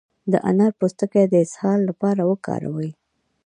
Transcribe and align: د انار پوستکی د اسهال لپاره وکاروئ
د 0.31 0.33
انار 0.49 0.71
پوستکی 0.79 1.23
د 1.29 1.33
اسهال 1.45 1.79
لپاره 1.89 2.21
وکاروئ 2.31 2.89